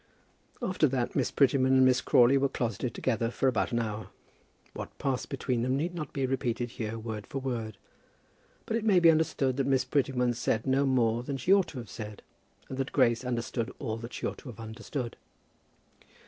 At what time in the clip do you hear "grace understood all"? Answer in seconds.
12.91-13.97